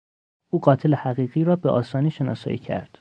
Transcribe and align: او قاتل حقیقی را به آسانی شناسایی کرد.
او 0.51 0.59
قاتل 0.59 0.95
حقیقی 0.95 1.43
را 1.43 1.55
به 1.55 1.69
آسانی 1.69 2.11
شناسایی 2.11 2.57
کرد. 2.57 2.97